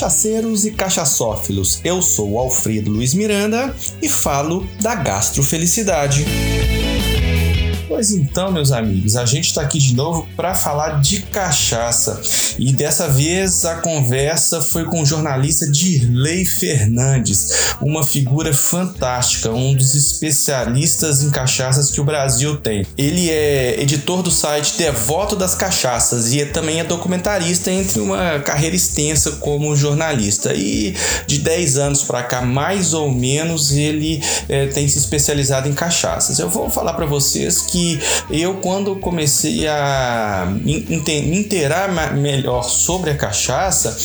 cachaceiros 0.00 0.64
e 0.64 0.70
cachaçófilos. 0.70 1.80
Eu 1.84 2.00
sou 2.00 2.32
o 2.32 2.38
Alfredo 2.38 2.90
Luiz 2.90 3.12
Miranda 3.12 3.74
e 4.00 4.08
falo 4.08 4.66
da 4.80 4.94
gastrofelicidade. 4.94 6.24
Pois 8.00 8.12
então, 8.12 8.50
meus 8.50 8.72
amigos, 8.72 9.14
a 9.14 9.26
gente 9.26 9.48
está 9.48 9.60
aqui 9.60 9.78
de 9.78 9.94
novo 9.94 10.26
para 10.34 10.54
falar 10.54 11.02
de 11.02 11.20
cachaça. 11.20 12.18
E 12.58 12.72
dessa 12.72 13.08
vez 13.08 13.66
a 13.66 13.74
conversa 13.74 14.58
foi 14.62 14.84
com 14.84 15.02
o 15.02 15.04
jornalista 15.04 15.68
Dirley 15.70 16.46
Fernandes, 16.46 17.74
uma 17.78 18.02
figura 18.02 18.54
fantástica, 18.54 19.50
um 19.50 19.74
dos 19.74 19.94
especialistas 19.94 21.22
em 21.22 21.30
cachaças 21.30 21.90
que 21.90 22.00
o 22.00 22.04
Brasil 22.04 22.56
tem. 22.56 22.86
Ele 22.96 23.28
é 23.28 23.78
editor 23.82 24.22
do 24.22 24.30
site 24.30 24.78
Devoto 24.78 25.36
das 25.36 25.54
Cachaças 25.54 26.32
e 26.32 26.40
é, 26.40 26.46
também 26.46 26.80
é 26.80 26.84
documentarista 26.84 27.70
entre 27.70 28.00
uma 28.00 28.40
carreira 28.40 28.74
extensa 28.74 29.32
como 29.32 29.76
jornalista. 29.76 30.54
E 30.54 30.96
de 31.26 31.38
10 31.38 31.76
anos 31.76 32.02
para 32.02 32.22
cá, 32.22 32.40
mais 32.40 32.94
ou 32.94 33.10
menos, 33.10 33.72
ele 33.72 34.22
é, 34.48 34.68
tem 34.68 34.88
se 34.88 34.96
especializado 34.96 35.68
em 35.68 35.74
cachaças. 35.74 36.38
Eu 36.38 36.48
vou 36.48 36.70
falar 36.70 36.94
para 36.94 37.04
vocês 37.04 37.60
que 37.60 37.89
eu, 38.30 38.54
quando 38.54 38.96
comecei 38.96 39.66
a 39.66 40.48
me 40.62 41.38
inteirar 41.38 42.14
melhor 42.14 42.62
sobre 42.62 43.10
a 43.10 43.16
cachaça, 43.16 43.96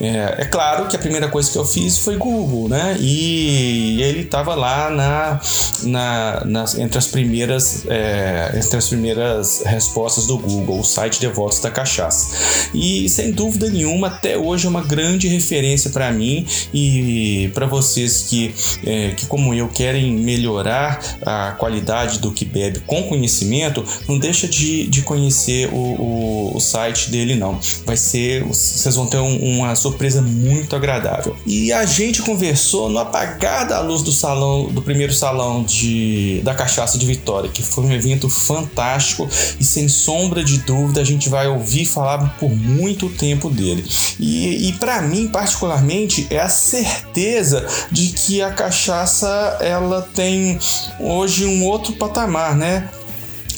é, 0.00 0.42
é, 0.42 0.44
claro 0.44 0.88
que 0.88 0.96
a 0.96 0.98
primeira 0.98 1.28
coisa 1.28 1.50
que 1.50 1.58
eu 1.58 1.64
fiz 1.64 1.98
foi 1.98 2.16
Google, 2.16 2.68
né? 2.68 2.96
E 3.00 4.00
ele 4.02 4.20
estava 4.20 4.54
lá 4.54 4.90
na, 4.90 5.40
na, 5.82 6.44
nas, 6.44 6.78
entre 6.78 6.98
as 6.98 7.06
primeiras 7.06 7.84
é, 7.88 8.52
entre 8.56 8.76
as 8.76 8.88
primeiras 8.88 9.62
respostas 9.64 10.26
do 10.26 10.38
Google, 10.38 10.80
o 10.80 10.84
site 10.84 11.20
Devotos 11.20 11.60
da 11.60 11.70
Cachaça. 11.70 12.68
E 12.74 13.08
sem 13.08 13.30
dúvida 13.30 13.68
nenhuma, 13.70 14.08
até 14.08 14.36
hoje 14.36 14.66
é 14.66 14.68
uma 14.68 14.82
grande 14.82 15.28
referência 15.28 15.90
para 15.90 16.10
mim 16.10 16.46
e 16.72 17.50
para 17.54 17.66
vocês 17.66 18.26
que, 18.28 18.54
é, 18.84 19.10
que, 19.10 19.26
como 19.26 19.54
eu, 19.54 19.68
querem 19.68 20.12
melhorar 20.12 21.00
a 21.22 21.52
qualidade 21.52 22.18
do 22.18 22.32
que 22.32 22.44
bebe 22.44 22.80
com 22.80 23.02
conhecimento 23.04 23.33
conhecimento, 23.34 23.84
não 24.08 24.18
deixa 24.18 24.46
de, 24.46 24.86
de 24.86 25.02
conhecer 25.02 25.68
o, 25.72 25.76
o, 25.76 26.56
o 26.56 26.60
site 26.60 27.10
dele, 27.10 27.34
não. 27.34 27.58
Vai 27.84 27.96
ser, 27.96 28.44
vocês 28.44 28.94
vão 28.94 29.06
ter 29.06 29.18
um, 29.18 29.36
uma 29.36 29.74
surpresa 29.74 30.22
muito 30.22 30.76
agradável. 30.76 31.36
E 31.46 31.72
a 31.72 31.84
gente 31.84 32.22
conversou 32.22 32.88
no 32.88 32.98
apagar 32.98 33.66
da 33.66 33.80
luz 33.80 34.02
do 34.02 34.12
salão, 34.12 34.66
do 34.66 34.80
primeiro 34.82 35.12
salão 35.12 35.62
de, 35.62 36.40
da 36.44 36.54
Cachaça 36.54 36.98
de 36.98 37.06
Vitória, 37.06 37.50
que 37.50 37.62
foi 37.62 37.84
um 37.84 37.92
evento 37.92 38.28
fantástico 38.28 39.28
e 39.58 39.64
sem 39.64 39.88
sombra 39.88 40.44
de 40.44 40.58
dúvida 40.58 41.00
a 41.00 41.04
gente 41.04 41.28
vai 41.28 41.48
ouvir 41.48 41.86
falar 41.86 42.36
por 42.38 42.50
muito 42.50 43.08
tempo 43.08 43.50
dele. 43.50 43.84
E, 44.18 44.68
e 44.68 44.72
para 44.74 45.02
mim, 45.02 45.28
particularmente, 45.28 46.26
é 46.30 46.38
a 46.38 46.48
certeza 46.48 47.66
de 47.90 48.08
que 48.08 48.42
a 48.42 48.50
cachaça 48.52 49.58
ela 49.60 50.02
tem 50.14 50.58
hoje 51.00 51.46
um 51.46 51.64
outro 51.64 51.94
patamar, 51.94 52.56
né? 52.56 52.88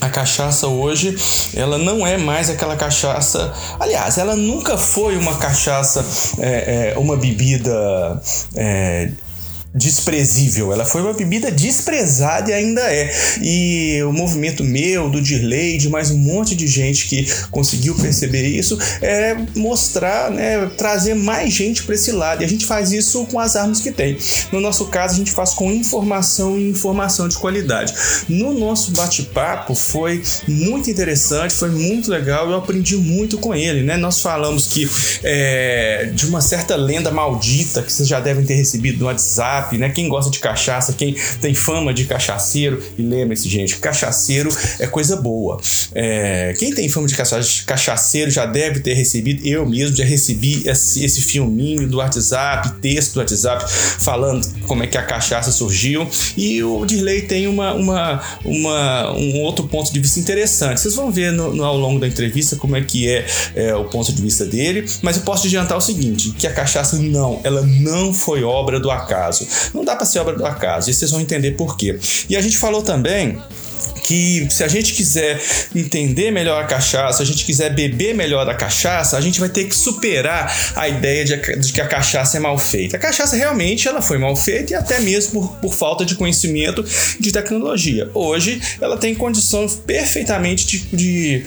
A 0.01 0.09
cachaça 0.09 0.67
hoje 0.67 1.17
ela 1.55 1.79
não 1.79 2.07
é 2.07 2.17
mais 2.17 2.51
aquela 2.51 2.77
cachaça 2.77 3.53
aliás 3.79 4.19
ela 4.19 4.37
nunca 4.37 4.77
foi 4.77 5.17
uma 5.17 5.37
cachaça 5.37 6.05
é, 6.39 6.93
é, 6.95 6.99
uma 6.99 7.17
bebida 7.17 8.21
é, 8.55 9.11
desprezível. 9.77 10.73
Ela 10.73 10.87
foi 10.87 11.03
uma 11.03 11.13
bebida 11.13 11.51
desprezada 11.51 12.51
e 12.51 12.55
ainda 12.55 12.81
é. 12.81 13.13
E 13.43 14.03
o 14.03 14.13
movimento 14.13 14.65
meu, 14.65 15.11
do 15.11 15.21
Dirley, 15.21 15.77
de 15.77 15.89
mais 15.89 16.11
um 16.11 16.17
monte 16.17 16.57
de 16.57 16.67
gente 16.67 17.07
que 17.07 17.29
conseguiu 17.51 17.95
perceber 17.95 18.47
isso, 18.47 18.79
é 19.03 19.37
mostrar, 19.55 20.31
né, 20.31 20.67
trazer 20.77 21.15
mais 21.15 21.53
gente 21.53 21.83
para 21.83 21.95
esse 21.95 22.11
lado. 22.11 22.43
E 22.43 22.45
a 22.45 22.49
gente 22.49 22.65
faz 22.65 22.91
isso 22.91 23.27
com 23.27 23.39
as 23.39 23.55
armas 23.55 23.81
que 23.81 23.93
tem. 23.93 24.17
No 24.51 24.61
nosso 24.61 24.87
caso, 24.87 25.15
a 25.15 25.19
gente 25.19 25.33
faz 25.33 25.53
com 25.53 25.71
informação 25.71 26.59
e 26.59 26.71
informação 26.71 27.29
de 27.29 27.37
qualidade. 27.37 27.93
No 28.29 28.55
nosso 28.55 28.93
bate-papo 28.93 29.75
foi 29.75 30.23
muito 30.49 30.91
interessante, 30.91 31.55
foi 31.55 31.71
muito 31.71 32.11
legal. 32.11 32.49
Eu 32.51 32.57
aprendi 32.57 32.97
muito 32.97 33.37
com 33.39 33.55
ele, 33.55 33.83
né? 33.83 33.97
Nós 33.97 34.23
falamos 34.23 34.69
que 34.69 34.89
é, 35.23 36.11
de 36.15 36.27
uma 36.27 36.41
certa 36.41 36.77
lenda 36.77 37.11
maldita 37.11 37.83
que 37.83 37.93
vocês 37.93 38.09
já 38.09 38.21
devem 38.21 38.45
ter 38.45 38.55
recebido 38.55 39.01
no 39.01 39.07
WhatsApp 39.07 39.66
né? 39.73 39.91
Quem 39.91 40.09
gosta 40.09 40.31
de 40.31 40.39
cachaça, 40.39 40.93
quem 40.93 41.15
tem 41.41 41.55
fama 41.55 41.93
de 41.93 42.05
cachaceiro, 42.05 42.83
e 42.99 43.03
lembre-se, 43.03 43.49
gente, 43.49 43.77
cachaceiro 43.77 44.51
é 44.79 44.87
coisa 44.87 45.17
boa. 45.17 45.61
É, 45.95 46.55
quem 46.59 46.73
tem 46.73 46.89
fama 46.89 47.07
de 47.07 47.15
cachaceiro 47.65 48.31
já 48.31 48.47
deve 48.47 48.81
ter 48.81 48.95
recebido, 48.95 49.47
eu 49.47 49.67
mesmo 49.67 49.97
já 49.97 50.05
recebi 50.05 50.63
esse, 50.69 51.05
esse 51.05 51.23
filminho 51.23 51.89
do 51.89 51.99
WhatsApp, 51.99 52.81
texto 52.81 53.15
do 53.15 53.21
WhatsApp, 53.21 53.65
falando 53.69 54.47
como 54.67 54.83
é 54.83 54.87
que 54.87 54.99
a 54.99 55.03
cachaça 55.03 55.51
surgiu. 55.51 56.09
E 56.37 56.63
o 56.63 56.85
Dirley 56.85 57.23
tem 57.23 57.47
uma, 57.47 57.75
uma, 57.75 58.23
uma, 58.45 59.13
um 59.13 59.41
outro 59.41 59.67
ponto 59.67 59.93
de 59.93 60.01
vista 60.01 60.21
interessante. 60.21 60.81
Vocês 60.81 60.95
vão 60.95 61.11
ver 61.11 61.33
no, 61.33 61.55
no, 61.55 61.65
ao 61.65 61.77
longo 61.77 61.99
da 61.99 62.07
entrevista 62.07 62.57
como 62.57 62.77
é 62.77 62.83
que 62.83 63.09
é, 63.09 63.27
é 63.55 63.75
o 63.75 63.85
ponto 63.85 64.13
de 64.13 64.21
vista 64.21 64.45
dele, 64.45 64.89
mas 65.03 65.17
eu 65.17 65.23
posso 65.23 65.47
adiantar 65.47 65.77
o 65.77 65.81
seguinte: 65.81 66.33
que 66.39 66.47
a 66.47 66.53
cachaça 66.53 66.97
não, 66.97 67.41
ela 67.45 67.63
não 67.63 68.13
foi 68.13 68.43
obra 68.43 68.79
do 68.81 68.91
acaso. 68.91 69.46
Não 69.75 69.85
dá 69.85 69.97
para 69.97 70.07
ser 70.07 70.19
obra 70.19 70.35
do 70.35 70.45
acaso, 70.45 70.91
e 70.91 70.95
vocês 70.95 71.11
vão 71.11 71.21
entender 71.21 71.53
por 71.53 71.77
quê. 71.77 71.99
E 72.29 72.37
a 72.37 72.41
gente 72.41 72.59
falou 72.59 72.83
também 72.83 73.39
que 74.07 74.47
se 74.51 74.63
a 74.63 74.69
gente 74.69 74.95
quiser 74.95 75.41
entender 75.75 76.31
melhor 76.31 76.63
a 76.63 76.67
cachaça, 76.67 77.19
se 77.19 77.23
a 77.25 77.27
gente 77.27 77.45
quiser 77.45 77.75
beber 77.75 78.15
melhor 78.15 78.47
da 78.47 78.55
cachaça, 78.55 79.19
a 79.19 79.21
gente 79.21 79.41
vai 79.41 79.49
ter 79.49 79.65
que 79.65 79.75
superar 79.75 80.73
a 80.77 80.89
ideia 80.89 81.25
de, 81.25 81.37
de, 81.57 81.73
que 81.73 81.81
a 81.81 81.87
cachaça 81.87 82.37
é 82.37 82.41
mal 82.41 82.57
feita. 82.57 82.97
A 82.97 83.01
cachaça 83.01 83.37
realmente 83.37 83.89
ela 83.89 84.01
foi 84.01 84.17
mal 84.17 84.37
feita 84.37 84.73
e 84.73 84.77
até 84.77 85.01
mesmo 85.01 85.33
por, 85.33 85.57
por 85.57 85.75
falta 85.75 86.05
de 86.05 86.15
conhecimento 86.15 86.85
de 87.19 87.33
tecnologia. 87.33 88.09
Hoje 88.15 88.63
ela 88.81 88.97
tem 88.97 89.13
condição 89.13 89.67
perfeitamente 89.85 90.67
de, 90.67 90.79
de, 90.93 91.47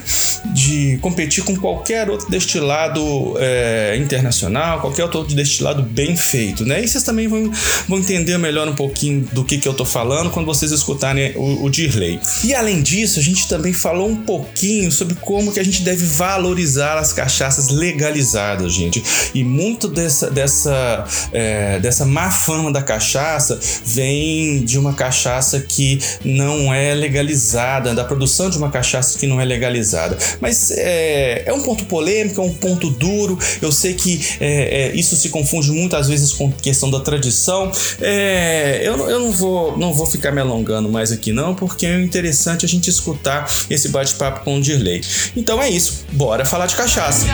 de 0.53 0.99
competir 1.01 1.43
com 1.45 1.55
qualquer 1.55 2.09
outro 2.09 2.29
destilado 2.29 3.35
é, 3.39 3.95
internacional, 3.97 4.81
qualquer 4.81 5.03
outro 5.03 5.23
destilado 5.23 5.81
bem 5.81 6.15
feito, 6.17 6.65
né? 6.65 6.83
E 6.83 6.87
vocês 6.87 7.03
também 7.05 7.27
vão, 7.29 7.49
vão 7.87 7.99
entender 7.99 8.37
melhor 8.37 8.67
um 8.67 8.75
pouquinho 8.75 9.21
do 9.31 9.45
que, 9.45 9.57
que 9.57 9.67
eu 9.67 9.73
tô 9.73 9.85
falando 9.85 10.29
quando 10.29 10.45
vocês 10.45 10.71
escutarem 10.71 11.31
o, 11.37 11.63
o 11.63 11.69
Dirley. 11.69 12.19
E 12.43 12.48
além 12.53 12.81
disso, 12.81 13.19
a 13.19 13.21
gente 13.21 13.47
também 13.47 13.73
falou 13.73 14.09
um 14.09 14.15
pouquinho 14.15 14.91
sobre 14.91 15.15
como 15.15 15.51
que 15.51 15.59
a 15.59 15.63
gente 15.63 15.81
deve 15.81 16.05
valorizar 16.05 16.97
as 16.97 17.11
cachaças 17.11 17.69
legalizadas, 17.69 18.73
gente. 18.73 19.03
E 19.33 19.43
muito 19.43 19.87
dessa, 19.87 20.31
dessa, 20.31 21.05
é, 21.31 21.79
dessa 21.79 22.05
má 22.05 22.31
fama 22.31 22.71
da 22.71 22.81
cachaça 22.81 23.59
vem 23.85 24.63
de 24.63 24.79
uma 24.79 24.93
cachaça 24.93 25.59
que 25.59 25.99
não 26.23 26.73
é 26.73 26.93
legalizada, 26.93 27.93
da 27.93 28.03
produção 28.03 28.49
de 28.49 28.57
uma 28.57 28.69
cachaça 28.69 29.19
que 29.19 29.27
não 29.27 29.39
é 29.39 29.45
legalizada. 29.45 30.17
Mas 30.39 30.71
é, 30.71 31.43
é 31.45 31.53
um 31.53 31.61
ponto 31.61 31.85
polêmico, 31.85 32.41
é 32.41 32.43
um 32.43 32.53
ponto 32.53 32.89
duro. 32.89 33.37
Eu 33.61 33.71
sei 33.71 33.93
que 33.93 34.21
é, 34.39 34.87
é 34.87 34.95
isso 34.95 35.15
se 35.15 35.29
confunde 35.29 35.71
muitas 35.71 36.07
vezes 36.07 36.31
com 36.31 36.51
questão 36.51 36.89
da 36.89 37.01
tradição. 37.01 37.71
É, 37.99 38.81
eu, 38.83 39.09
eu 39.09 39.19
não, 39.19 39.31
vou, 39.31 39.77
não 39.77 39.93
vou 39.93 40.05
ficar 40.05 40.31
me 40.31 40.39
alongando 40.39 40.89
mais 40.89 41.11
aqui, 41.11 41.33
não, 41.33 41.53
porque 41.53 41.85
é 41.85 41.99
interessante 41.99 42.38
interessante 42.39 42.65
a 42.65 42.69
gente 42.69 42.89
escutar 42.89 43.45
esse 43.69 43.89
bate-papo 43.89 44.43
com 44.43 44.57
o 44.57 44.61
Dirley. 44.61 45.01
Então 45.35 45.61
é 45.61 45.69
isso, 45.69 46.05
bora 46.13 46.45
falar 46.45 46.67
de 46.67 46.75
cachaça. 46.75 47.25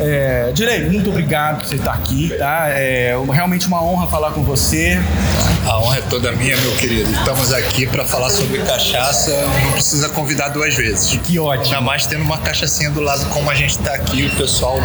É, 0.00 0.50
Direi, 0.52 0.84
muito 0.90 1.08
obrigado 1.08 1.60
por 1.60 1.68
você 1.68 1.76
estar 1.76 1.92
aqui, 1.92 2.30
tá? 2.36 2.68
É 2.68 3.14
realmente 3.32 3.66
uma 3.66 3.82
honra 3.82 4.08
falar 4.08 4.32
com 4.32 4.42
você. 4.42 4.98
A 5.66 5.78
honra 5.78 5.98
é 5.98 6.00
toda 6.02 6.30
minha, 6.32 6.54
meu 6.58 6.72
querido. 6.76 7.10
Estamos 7.10 7.50
aqui 7.50 7.86
para 7.86 8.04
falar 8.04 8.28
sobre 8.28 8.58
cachaça, 8.58 9.30
não 9.62 9.72
precisa 9.72 10.10
convidar 10.10 10.48
duas 10.48 10.74
vezes. 10.74 11.18
Que 11.24 11.38
ótimo. 11.38 11.64
Ainda 11.64 11.80
mais 11.80 12.06
tendo 12.06 12.22
uma 12.22 12.36
cachaçinha 12.36 12.90
do 12.90 13.00
lado 13.00 13.24
como 13.30 13.50
a 13.50 13.54
gente 13.54 13.70
está 13.70 13.94
aqui, 13.94 14.26
o 14.26 14.36
pessoal 14.36 14.78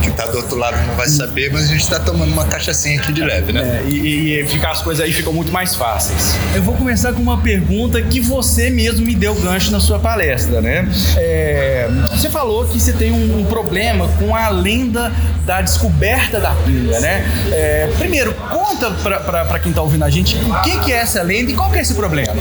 que 0.00 0.08
está 0.08 0.26
do 0.26 0.36
outro 0.36 0.56
lado 0.56 0.76
não 0.86 0.94
vai 0.94 1.08
saber, 1.08 1.52
mas 1.52 1.64
a 1.64 1.66
gente 1.66 1.82
está 1.82 1.98
tomando 1.98 2.32
uma 2.32 2.44
cachaçinha 2.44 3.00
aqui 3.00 3.12
de 3.12 3.22
leve, 3.22 3.52
né? 3.52 3.82
É, 3.84 3.90
e, 3.90 4.40
e 4.40 4.46
ficar 4.46 4.70
as 4.70 4.80
coisas 4.80 5.04
aí 5.04 5.12
ficam 5.12 5.32
muito 5.32 5.50
mais 5.50 5.74
fáceis. 5.74 6.36
Eu 6.54 6.62
vou 6.62 6.76
começar 6.76 7.12
com 7.12 7.20
uma 7.20 7.38
pergunta 7.38 8.00
que 8.00 8.20
você 8.20 8.70
mesmo 8.70 9.04
me 9.04 9.16
deu 9.16 9.34
gancho 9.34 9.72
na 9.72 9.80
sua 9.80 9.98
palestra, 9.98 10.60
né? 10.60 10.88
É, 11.16 11.88
você 12.08 12.30
falou 12.30 12.64
que 12.66 12.78
você 12.78 12.92
tem 12.92 13.10
um, 13.10 13.40
um 13.40 13.44
problema 13.46 14.06
com 14.18 14.34
a 14.34 14.48
lenda 14.48 15.12
da 15.44 15.60
descoberta 15.60 16.38
da 16.38 16.52
pinga, 16.52 17.00
né? 17.00 17.24
É, 17.50 17.90
primeiro, 17.98 18.32
conta 18.34 18.90
para 18.92 19.58
quem 19.58 19.70
está 19.70 19.82
ouvindo 19.82 20.04
a 20.04 20.10
gente 20.10 20.19
o 20.20 20.62
que, 20.62 20.78
que 20.80 20.92
é 20.92 20.96
essa 20.96 21.22
lenda 21.22 21.50
e 21.50 21.54
qual 21.54 21.70
que 21.70 21.78
é 21.78 21.82
esse 21.82 21.94
problema. 21.94 22.34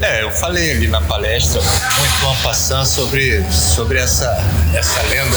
É, 0.00 0.22
eu 0.22 0.30
falei 0.30 0.72
ali 0.72 0.88
na 0.88 1.00
palestra 1.00 1.60
muito 1.60 2.26
uma 2.26 2.34
passando 2.36 2.86
sobre, 2.86 3.44
sobre 3.50 3.98
essa, 3.98 4.26
essa 4.74 5.02
lenda 5.02 5.36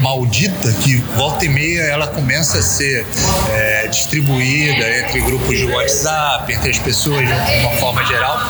maldita 0.00 0.72
que 0.82 0.96
volta 1.16 1.44
e 1.44 1.48
meia 1.48 1.82
ela 1.82 2.06
começa 2.06 2.58
a 2.58 2.62
ser 2.62 3.06
é, 3.50 3.86
distribuída 3.88 4.98
entre 4.98 5.20
grupos 5.20 5.56
de 5.56 5.66
WhatsApp, 5.66 6.52
entre 6.52 6.70
as 6.70 6.78
pessoas 6.78 7.26
de 7.26 7.32
uma 7.32 7.76
forma 7.76 8.04
geral. 8.04 8.40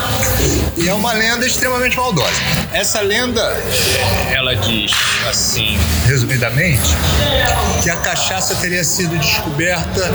E 0.76 0.88
é 0.88 0.94
uma 0.94 1.12
lenda 1.12 1.46
extremamente 1.46 1.96
maldosa. 1.96 2.32
Essa 2.72 3.00
lenda, 3.00 3.43
ela 4.31 4.55
diz 4.56 4.93
assim, 5.28 5.78
resumidamente, 6.06 6.90
que 7.82 7.90
a 7.90 7.96
cachaça 7.96 8.55
teria 8.55 8.84
sido 8.84 9.19
descoberta 9.19 10.10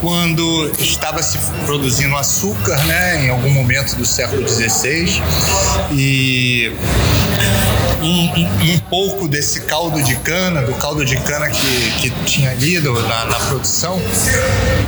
quando 0.00 0.72
estava 0.78 1.21
se 1.22 1.38
produzindo 1.64 2.16
açúcar, 2.16 2.76
né, 2.84 3.24
em 3.24 3.30
algum 3.30 3.50
momento 3.50 3.96
do 3.96 4.04
século 4.04 4.46
XVI, 4.48 5.22
e 5.90 6.72
um, 8.00 8.06
um, 8.06 8.74
um, 8.74 8.78
pouco 8.90 9.28
desse 9.28 9.62
caldo 9.62 10.02
de 10.02 10.16
cana, 10.16 10.62
do 10.62 10.74
caldo 10.74 11.04
de 11.04 11.16
cana 11.18 11.48
que, 11.48 11.90
que 12.00 12.10
tinha 12.24 12.50
ali 12.50 12.80
na, 12.80 13.24
na 13.26 13.38
produção, 13.46 14.00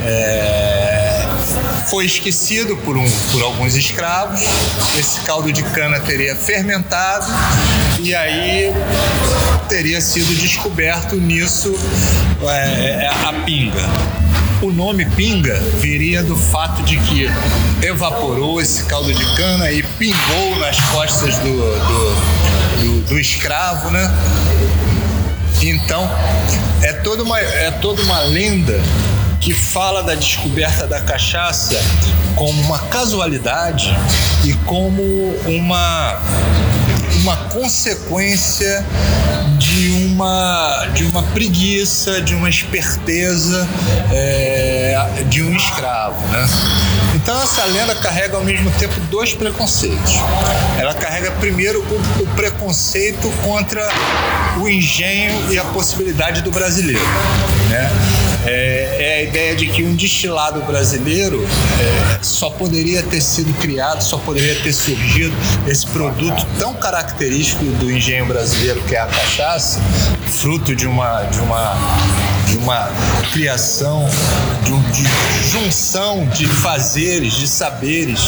é, 0.05 1.27
foi 1.89 2.07
esquecido 2.07 2.77
por, 2.79 2.97
um, 2.97 3.11
por 3.31 3.43
alguns 3.43 3.77
escravos. 3.77 4.41
Esse 4.99 5.21
caldo 5.21 5.53
de 5.53 5.63
cana 5.63 6.01
teria 6.01 6.35
fermentado 6.35 7.27
e 8.01 8.15
aí 8.15 8.73
teria 9.69 10.01
sido 10.01 10.35
descoberto 10.39 11.17
nisso 11.17 11.75
é, 12.43 13.05
é 13.05 13.09
a 13.09 13.33
pinga. 13.45 13.83
O 14.63 14.71
nome 14.71 15.05
pinga 15.05 15.59
viria 15.79 16.23
do 16.23 16.37
fato 16.37 16.83
de 16.83 16.97
que 16.99 17.29
evaporou 17.83 18.61
esse 18.61 18.85
caldo 18.85 19.13
de 19.13 19.37
cana 19.37 19.71
e 19.71 19.83
pingou 19.83 20.59
nas 20.59 20.81
costas 20.91 21.37
do, 21.39 21.53
do, 21.53 22.81
do, 22.81 23.01
do 23.09 23.19
escravo, 23.19 23.91
né? 23.91 24.11
Então, 25.61 26.11
é 26.83 26.93
toda 26.93 27.23
uma, 27.23 27.39
é 27.39 27.71
toda 27.71 28.03
uma 28.03 28.21
lenda 28.21 28.81
que 29.41 29.53
fala 29.53 30.03
da 30.03 30.15
descoberta 30.15 30.87
da 30.87 31.01
cachaça 31.01 31.79
como 32.35 32.61
uma 32.63 32.79
casualidade 32.79 33.95
e 34.45 34.55
como 34.65 35.03
uma 35.47 36.19
uma 37.21 37.37
consequência 37.49 38.85
de 39.59 39.91
uma, 40.07 40.87
de 40.95 41.05
uma 41.05 41.23
preguiça, 41.23 42.21
de 42.21 42.35
uma 42.35 42.49
esperteza 42.49 43.69
é, 44.13 45.25
de 45.29 45.43
um 45.43 45.55
escravo. 45.55 46.21
Né? 46.29 46.47
Então 47.15 47.41
essa 47.43 47.65
lenda 47.65 47.95
carrega 47.95 48.37
ao 48.37 48.45
mesmo 48.45 48.71
tempo 48.73 48.99
dois 49.11 49.33
preconceitos. 49.33 50.15
Ela 50.79 50.95
carrega 50.95 51.31
primeiro 51.33 51.81
o, 51.81 52.23
o 52.23 52.27
preconceito 52.35 53.31
contra 53.43 53.89
o 54.61 54.69
engenho 54.69 55.53
e 55.53 55.59
a 55.59 55.65
possibilidade 55.65 56.43
do 56.43 56.51
brasileiro. 56.51 57.07
Né? 57.69 57.91
É, 58.47 58.97
é, 58.99 59.15
a 59.21 59.23
ideia 59.23 59.57
de 59.57 59.67
que 59.67 59.83
um 59.83 59.95
destilado 59.95 60.61
brasileiro 60.63 61.43
é, 61.81 62.19
só 62.23 62.51
poderia 62.51 63.03
ter 63.03 63.21
sido 63.21 63.53
criado, 63.55 64.03
só 64.03 64.19
poderia 64.19 64.55
ter 64.57 64.73
surgido 64.73 65.35
esse 65.67 65.87
produto 65.87 66.47
tão 66.59 66.75
característico 66.75 67.65
do 67.65 67.91
engenho 67.91 68.27
brasileiro 68.27 68.83
que 68.83 68.95
é 68.95 69.01
a 69.01 69.07
cachaça, 69.07 69.81
fruto 70.27 70.75
de 70.77 70.87
uma 70.87 71.23
de 71.25 71.41
uma 71.41 71.75
de 72.47 72.59
uma 72.59 72.89
criação, 73.33 74.09
de, 74.63 74.73
um, 74.73 74.81
de 74.91 75.05
junção 75.51 76.27
de 76.27 76.47
fazeres, 76.47 77.33
de 77.33 77.49
saberes 77.49 78.21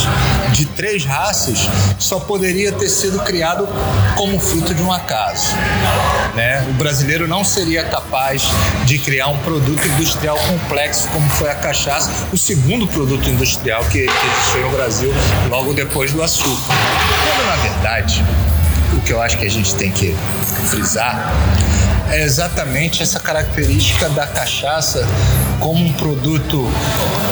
de 0.53 0.65
três 0.67 1.05
raças, 1.05 1.69
só 1.99 2.19
poderia 2.19 2.73
ter 2.73 2.89
sido 2.89 3.19
criado 3.21 3.69
como 4.17 4.41
fruto 4.41 4.75
de 4.75 4.83
um 4.83 4.91
acaso. 4.91 5.55
Né? 6.35 6.67
O 6.71 6.73
brasileiro 6.75 7.29
não 7.29 7.45
seria 7.45 7.85
capaz 7.85 8.43
de 8.85 8.99
criar 8.99 9.29
um 9.29 9.39
produto 9.39 9.87
industrial 10.07 10.39
complexo 10.39 11.09
como 11.09 11.29
foi 11.31 11.51
a 11.51 11.55
cachaça, 11.57 12.29
o 12.33 12.37
segundo 12.37 12.87
produto 12.87 13.29
industrial 13.29 13.85
que, 13.87 14.07
que 14.07 14.27
existiu 14.27 14.63
no 14.63 14.71
Brasil 14.71 15.13
logo 15.49 15.75
depois 15.75 16.13
do 16.13 16.23
açúcar. 16.23 16.75
Quando, 17.25 17.45
na 17.45 17.57
verdade, 17.57 18.25
o 18.97 19.01
que 19.01 19.13
eu 19.13 19.21
acho 19.21 19.37
que 19.37 19.45
a 19.45 19.51
gente 19.51 19.75
tem 19.75 19.91
que 19.91 20.17
frisar 20.67 21.35
é 22.09 22.23
exatamente 22.23 23.03
essa 23.03 23.19
característica 23.19 24.09
da 24.11 24.29
cachaça 24.29 25.05
como 25.61 25.85
um 25.85 25.93
produto 25.93 26.69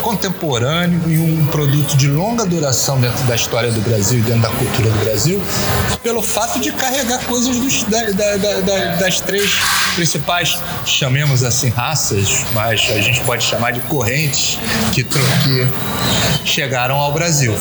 contemporâneo 0.02 1.00
e 1.10 1.18
um 1.18 1.46
produto 1.46 1.96
de 1.96 2.06
longa 2.08 2.44
duração 2.44 3.00
dentro 3.00 3.24
da 3.24 3.34
história 3.34 3.72
do 3.72 3.80
Brasil 3.80 4.18
e 4.18 4.22
dentro 4.22 4.42
da 4.42 4.50
cultura 4.50 4.90
do 4.90 4.98
Brasil, 5.04 5.42
pelo 6.02 6.22
fato 6.22 6.60
de 6.60 6.70
carregar 6.72 7.24
coisas 7.24 7.56
dos, 7.56 7.82
da, 7.84 8.10
da, 8.10 8.36
da, 8.36 8.96
das 8.96 9.20
três 9.20 9.50
principais, 9.94 10.58
chamemos 10.84 11.42
assim, 11.42 11.70
raças, 11.70 12.44
mas 12.52 12.86
a 12.90 13.00
gente 13.00 13.20
pode 13.20 13.44
chamar 13.44 13.70
de 13.70 13.80
correntes 13.80 14.58
que, 14.92 15.02
que 15.02 15.68
chegaram 16.44 16.96
ao 16.96 17.12
Brasil. 17.12 17.54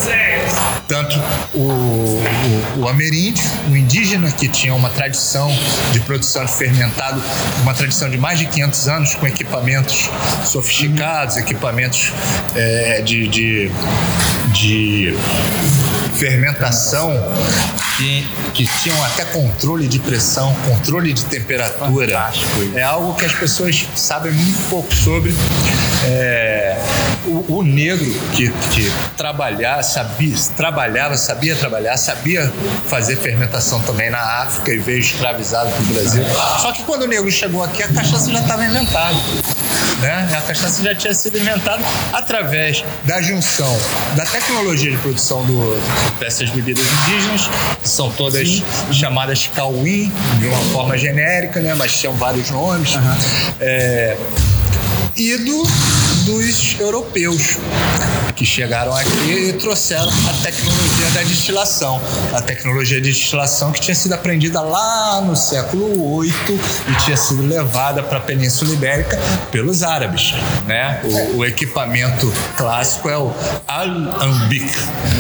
Tanto 0.88 1.18
o, 1.54 1.60
o, 1.62 2.82
o 2.82 2.88
ameríndio, 2.90 3.44
o 3.72 3.78
indígena, 3.78 4.30
que 4.32 4.50
tinha 4.50 4.76
uma 4.76 4.90
tradição 4.90 5.50
de 5.94 6.02
produção 6.02 6.44
de 6.44 6.52
fermentado, 6.52 7.24
uma 7.62 7.74
tradição 7.74 8.10
de 8.10 8.18
mais 8.18 8.38
de 8.38 8.46
500 8.48 8.88
anos, 8.90 9.16
com 9.16 9.26
equipamentos 9.26 10.10
sofisticados, 10.54 11.36
equipamentos 11.36 12.14
é, 12.56 13.02
de, 13.02 13.28
de, 13.28 13.72
de 14.52 15.18
fermentação 16.16 17.12
que, 17.98 18.28
que 18.54 18.80
tinham 18.80 19.04
até 19.04 19.26
controle 19.26 19.88
de 19.88 19.98
pressão, 19.98 20.54
controle 20.68 21.12
de 21.12 21.26
temperatura. 21.26 22.32
É 22.76 22.84
algo 22.84 23.16
que 23.16 23.26
as 23.26 23.34
pessoas 23.34 23.88
sabem 23.96 24.32
muito 24.32 24.70
pouco 24.70 24.94
sobre. 24.94 25.34
É, 26.06 26.78
o, 27.26 27.58
o, 27.60 27.64
negro 27.64 28.14
que, 28.36 28.50
que 28.72 28.92
trabalhar, 29.16 29.82
sabia, 29.84 30.36
trabalhava, 30.56 31.18
sabia 31.18 31.56
trabalhar, 31.56 31.98
sabia 31.98 32.52
fazer 32.88 33.16
fermentação 33.18 33.82
também 33.82 34.10
na 34.10 34.42
África 34.44 34.72
e 34.74 34.78
veio 34.78 35.00
escravizado 35.00 35.70
para 35.72 35.82
o 35.82 35.86
Brasil. 35.86 36.24
Só 36.60 36.72
que 36.72 36.84
quando 36.84 37.04
o 37.04 37.08
negro 37.08 37.32
chegou 37.32 37.64
aqui, 37.64 37.84
a 37.84 37.88
cachaça 37.88 38.32
já 38.32 38.40
estava 38.40 38.66
inventada. 38.66 39.18
Né? 40.02 40.36
A 40.38 40.42
cachaça 40.42 40.84
já 40.84 40.94
tinha 40.94 41.14
sido 41.14 41.38
inventada 41.38 41.82
através 42.12 42.84
da 43.06 43.22
junção 43.22 43.74
da 44.16 44.26
tecnologia 44.26 44.92
de 44.92 44.98
produção 44.98 45.46
do, 45.46 45.80
dessas 46.20 46.50
bebidas 46.50 46.86
indígenas, 46.86 47.50
que 47.82 47.88
são 47.88 48.12
todas 48.12 48.48
Sim. 48.48 48.64
chamadas 48.92 49.50
Cauim, 49.56 50.12
de 50.40 50.48
uma 50.48 50.62
forma 50.74 50.98
genérica, 50.98 51.62
né? 51.62 51.74
mas 51.74 51.98
tinham 51.98 52.14
vários 52.16 52.50
nomes. 52.50 52.96
Uhum. 52.96 53.18
É, 53.62 54.18
e 55.16 55.38
do, 55.38 55.64
dos 56.26 56.80
europeus 56.80 57.58
que 58.34 58.46
chegaram 58.46 58.96
aqui 58.96 59.50
e 59.50 59.54
trouxeram 59.54 60.10
a 60.10 60.34
tecnologia 60.42 61.12
da 61.14 61.22
destilação. 61.22 62.02
A 62.34 62.42
tecnologia 62.42 63.00
de 63.00 63.10
destilação 63.10 63.72
que 63.72 63.80
tinha 63.80 63.96
sido 63.96 64.14
aprendida 64.14 64.60
lá 64.62 65.22
no 65.22 65.36
século 65.36 66.22
VIII 66.22 66.34
e 66.90 66.96
tinha 67.04 67.16
sido 67.16 67.46
levada 67.46 68.02
para 68.02 68.18
a 68.18 68.22
Península 68.22 68.74
Ibérica 68.74 69.20
pelos 69.52 69.84
árabes. 69.84 70.34
Né? 70.66 71.02
O, 71.04 71.38
o 71.38 71.46
equipamento 71.46 72.32
clássico 72.58 73.10
é 73.10 73.18
o 73.18 73.32
alambic. 73.68 74.74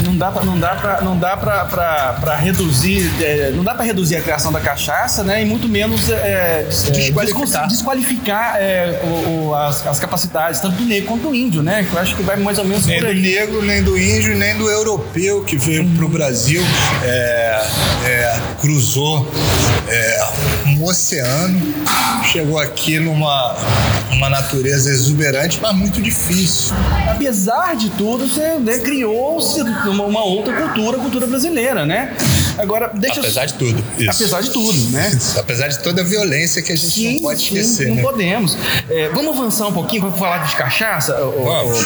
Não 0.06 0.18
dá 0.18 0.32
para 0.32 0.44
não 0.44 0.60
dá 0.60 0.76
para 0.76 1.02
não 1.02 1.18
dá 1.18 1.38
para 1.38 2.36
reduzir 2.36 3.12
é, 3.22 3.52
não 3.52 3.64
dá 3.64 3.76
para 3.76 3.84
reduzir 3.84 4.16
a 4.16 4.22
criação 4.22 4.52
da 4.52 4.60
cachaça, 4.60 5.24
né? 5.24 5.42
E 5.42 5.46
muito 5.46 5.68
menos 5.68 6.10
é, 6.10 6.66
desqualificar, 6.92 7.68
desqualificar 7.68 8.56
é, 8.58 9.02
o, 9.04 9.48
o, 9.48 9.56
as, 9.56 9.86
as 9.86 10.00
capacidades 10.00 10.60
tanto 10.60 10.78
do 10.78 10.84
negro 10.94 11.08
quanto 11.08 11.30
do 11.30 11.36
índio, 11.36 11.64
né? 11.64 11.86
Que 11.90 11.96
eu 11.96 12.00
acho 12.00 12.16
que 12.16 12.24
vai 12.24 12.36
mais 12.36 12.58
ou 12.60 12.66
menos 12.66 12.86
nem 12.86 13.00
do 13.00 13.14
negro, 13.14 13.62
nem 13.62 13.84
do 13.84 13.98
índio, 13.98 14.36
nem 14.36 14.56
do 14.58 14.70
europeu 14.70 15.44
que 15.44 15.58
veio 15.58 15.88
para 15.96 16.06
o 16.06 16.10
Brasil, 16.10 16.62
é, 17.04 17.62
é, 18.06 18.40
cruzou 18.60 19.28
é, 19.88 20.24
um 20.68 20.84
oceano, 20.84 21.74
chegou 22.32 22.60
aqui 22.60 23.00
numa 23.00 23.56
uma 24.12 24.30
natureza 24.30 24.90
exuberante, 24.90 25.60
mas 25.62 25.76
muito 25.76 26.02
difícil. 26.02 26.76
Apesar 27.10 27.76
de 27.76 27.90
tudo, 27.92 28.28
você 28.28 28.58
né, 28.60 28.80
criou-se 28.80 29.60
uma, 29.62 30.04
uma 30.04 30.24
outra 30.24 30.54
cultura, 30.54 30.98
a 30.98 31.00
cultura 31.00 31.28
brasileira, 31.28 31.86
né? 31.86 32.16
Agora, 32.58 32.92
deixa 32.94 33.20
Apesar 33.20 33.46
de 33.46 33.54
tudo. 33.54 33.84
Isso. 33.98 34.10
Apesar 34.10 34.42
de 34.42 34.50
tudo, 34.52 34.90
né? 34.90 35.12
Apesar 35.38 35.68
de 35.68 35.80
toda 35.80 36.02
a 36.02 36.04
violência 36.04 36.62
que 36.62 36.72
a 36.72 36.76
gente 36.76 36.92
sim, 36.92 37.14
não 37.14 37.22
pode 37.22 37.42
esquecer. 37.42 37.86
Sim, 37.86 37.90
não 37.90 37.96
né? 37.96 38.02
podemos. 38.02 38.58
É, 38.90 39.10
vamos 39.10 39.38
avançar 39.38 39.68
um 39.68 39.74
pouquinho 39.74 40.02
para 40.04 40.12
falar 40.12 40.38
de 40.40 40.56
cachaça? 40.56 41.16
Vamos. 41.16 41.86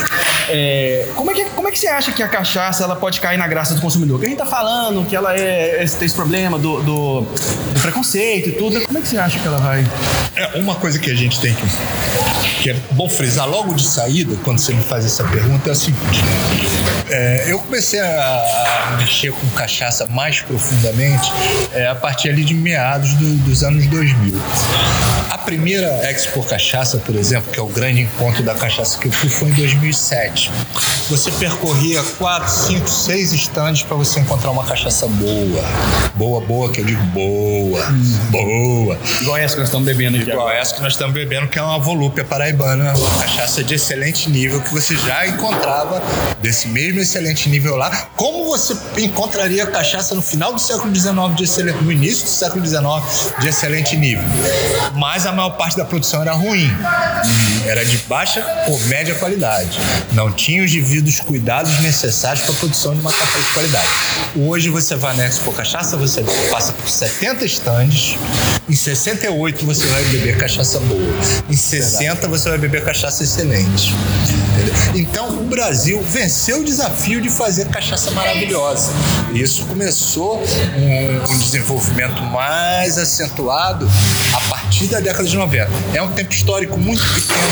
É, 0.49 1.07
como, 1.15 1.31
é 1.31 1.33
que, 1.33 1.45
como 1.45 1.67
é 1.67 1.71
que 1.71 1.79
você 1.79 1.87
acha 1.87 2.11
que 2.11 2.23
a 2.23 2.27
cachaça 2.27 2.83
ela 2.83 2.95
pode 2.95 3.19
cair 3.19 3.37
na 3.37 3.47
graça 3.47 3.73
do 3.73 3.81
consumidor? 3.81 4.17
Porque 4.17 4.27
a 4.27 4.29
gente 4.29 4.39
tá 4.39 4.45
falando 4.45 5.05
que 5.05 5.15
ela 5.15 5.35
é, 5.37 5.85
tem 5.97 6.05
esse 6.05 6.15
problema 6.15 6.57
do, 6.57 6.81
do, 6.81 7.21
do 7.21 7.79
preconceito 7.81 8.49
e 8.49 8.51
tudo. 8.53 8.81
Como 8.81 8.97
é 8.97 9.01
que 9.01 9.07
você 9.07 9.17
acha 9.17 9.39
que 9.39 9.47
ela 9.47 9.57
vai? 9.57 9.85
É, 10.35 10.59
uma 10.59 10.75
coisa 10.75 10.99
que 10.99 11.09
a 11.09 11.15
gente 11.15 11.39
tem 11.39 11.53
que, 11.53 12.63
que 12.63 12.69
é 12.69 12.75
bom 12.91 13.09
frisar 13.09 13.47
logo 13.47 13.73
de 13.73 13.83
saída, 13.83 14.35
quando 14.43 14.59
você 14.59 14.73
me 14.73 14.83
faz 14.83 15.05
essa 15.05 15.23
pergunta, 15.23 15.69
é 15.69 15.73
o 15.73 15.75
seguinte. 15.75 16.23
É, 17.09 17.45
eu 17.47 17.59
comecei 17.59 17.99
a 17.99 18.95
mexer 18.97 19.31
com 19.31 19.47
cachaça 19.49 20.05
mais 20.07 20.41
pro 20.41 20.56
profundamente 20.57 21.31
é, 21.71 21.87
a 21.87 21.95
partir 21.95 22.29
ali 22.29 22.43
de 22.43 22.55
meados 22.55 23.13
do, 23.13 23.37
dos 23.45 23.63
anos 23.63 23.85
2000. 23.87 24.33
A 25.47 25.49
primeira 25.49 25.87
Expo 26.11 26.43
Cachaça, 26.43 26.97
por 26.97 27.15
exemplo, 27.15 27.49
que 27.53 27.57
é 27.57 27.63
o 27.63 27.67
grande 27.67 28.01
encontro 28.01 28.43
da 28.43 28.53
cachaça 28.53 28.99
que 28.99 29.07
eu 29.07 29.11
fui, 29.13 29.29
foi 29.29 29.47
em 29.47 29.53
2007. 29.53 30.51
Você 31.09 31.31
percorria 31.31 32.03
quatro, 32.17 32.51
cinco, 32.51 32.89
seis 32.89 33.31
estandes 33.31 33.81
para 33.81 33.95
você 33.95 34.19
encontrar 34.19 34.51
uma 34.51 34.65
cachaça 34.65 35.07
boa. 35.07 35.63
Boa, 36.15 36.41
boa, 36.41 36.69
que 36.69 36.81
eu 36.81 36.85
digo 36.85 37.01
boa. 37.01 37.81
Hum. 37.89 38.17
Boa. 38.29 38.99
Igual 39.21 39.37
essa 39.37 39.53
que 39.53 39.59
nós 39.61 39.69
estamos 39.69 39.85
bebendo. 39.85 40.17
Igual 40.17 40.49
essa 40.49 40.75
que 40.75 40.81
nós 40.81 40.91
estamos 40.91 41.13
bebendo, 41.13 41.47
que 41.47 41.57
é 41.57 41.61
uma 41.61 41.79
volúpia 41.79 42.25
paraibana. 42.25 42.93
Uma 42.93 43.21
cachaça 43.21 43.63
de 43.63 43.75
excelente 43.75 44.29
nível 44.29 44.59
que 44.59 44.73
você 44.73 44.97
já 44.97 45.25
encontrava 45.25 46.03
desse 46.41 46.67
mesmo 46.67 46.99
excelente 46.99 47.47
nível 47.47 47.77
lá. 47.77 47.89
Como 48.17 48.43
você 48.47 48.75
encontraria 48.97 49.65
cachaça 49.65 50.13
no 50.13 50.21
final 50.21 50.51
do 50.51 50.59
século 50.59 50.93
XIX, 50.93 51.15
de 51.37 51.43
excelente, 51.45 51.81
no 51.81 51.91
início 51.91 52.25
do 52.25 52.31
século 52.31 52.65
XIX, 52.65 53.31
de 53.39 53.47
excelente 53.47 53.95
nível? 53.95 54.25
Mas 54.93 55.25
a 55.25 55.36
maior 55.37 55.51
parte 55.51 55.77
da 55.77 55.85
produção 55.85 56.21
era 56.21 56.33
ruim. 56.33 56.67
Era 57.65 57.85
de 57.85 57.97
baixa 57.99 58.43
ou 58.67 58.79
média 58.85 59.13
qualidade. 59.15 59.79
Não 60.11 60.31
tinha 60.31 60.63
os 60.63 60.71
devidos 60.71 61.19
cuidados 61.19 61.79
necessários 61.79 62.43
para 62.43 62.55
a 62.55 62.57
produção 62.57 62.95
de 62.95 63.01
uma 63.01 63.11
cachaça 63.11 63.39
de 63.39 63.53
qualidade. 63.53 63.87
Hoje 64.35 64.69
você 64.69 64.95
vai 64.95 65.15
na 65.15 65.27
Expo 65.27 65.53
Cachaça, 65.53 65.95
você 65.95 66.23
passa 66.49 66.73
por 66.73 66.89
70 66.89 67.45
estandes, 67.45 68.17
em 68.69 68.75
68 68.75 69.65
você 69.65 69.85
vai 69.87 70.03
beber 70.05 70.37
cachaça 70.37 70.79
boa, 70.79 71.13
em 71.49 71.55
60 71.55 72.27
você 72.27 72.49
vai 72.49 72.57
beber 72.57 72.83
cachaça 72.83 73.23
excelente. 73.23 73.93
Então 74.93 75.29
o 75.39 75.43
Brasil 75.43 76.01
venceu 76.01 76.61
o 76.61 76.63
desafio 76.63 77.21
de 77.21 77.29
fazer 77.29 77.67
cachaça 77.69 78.11
maravilhosa. 78.11 78.91
Isso 79.33 79.65
começou 79.65 80.41
um, 80.41 81.33
um 81.33 81.37
desenvolvimento 81.37 82.21
mais 82.23 82.97
acentuado 82.97 83.89
a 84.33 84.41
partir 84.49 84.87
da 84.87 84.99
década 84.99 85.27
de 85.27 85.35
90. 85.35 85.69
É 85.93 86.01
um 86.01 86.11
tempo 86.11 86.33
histórico 86.33 86.77
muito 86.77 87.03
pequeno 87.13 87.47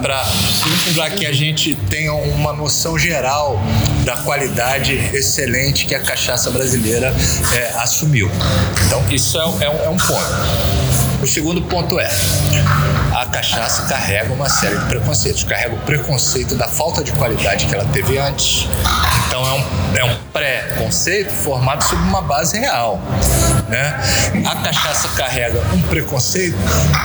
para 0.00 1.10
que 1.10 1.26
a 1.26 1.32
gente 1.32 1.74
tenha 1.90 2.14
uma 2.14 2.52
noção 2.52 2.98
geral 2.98 3.60
da 4.04 4.16
qualidade 4.18 4.94
excelente 5.12 5.84
que 5.84 5.94
a 5.94 6.00
cachaça 6.00 6.50
brasileira 6.50 7.12
é, 7.52 7.72
assumiu. 7.78 8.30
Então, 8.86 9.04
isso 9.10 9.38
é, 9.38 9.42
é, 9.64 9.70
um, 9.70 9.84
é 9.84 9.88
um 9.88 9.96
ponto. 9.96 10.45
O 11.22 11.26
segundo 11.26 11.62
ponto 11.62 11.98
é: 11.98 12.08
a 13.14 13.26
cachaça 13.26 13.86
carrega 13.86 14.32
uma 14.32 14.48
série 14.48 14.78
de 14.78 14.84
preconceitos. 14.84 15.42
Carrega 15.44 15.74
o 15.74 15.78
preconceito 15.78 16.54
da 16.54 16.68
falta 16.68 17.02
de 17.02 17.12
qualidade 17.12 17.66
que 17.66 17.74
ela 17.74 17.84
teve 17.86 18.18
antes. 18.18 18.68
Então 19.26 19.44
é 19.44 19.52
um, 19.52 19.96
é 19.96 20.04
um 20.04 20.18
pré-conceito 20.32 21.32
formado 21.32 21.82
sobre 21.82 22.04
uma 22.04 22.22
base 22.22 22.58
real. 22.58 23.00
Né? 23.68 23.98
A 24.46 24.56
cachaça 24.56 25.08
carrega 25.16 25.60
um 25.74 25.82
preconceito 25.82 26.56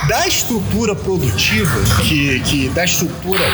da 0.06 0.26
estrutura 0.26 0.94
produtiva, 0.94 1.80
que, 2.02 2.40
que 2.40 2.68
da 2.68 2.84
estrutura 2.84 3.44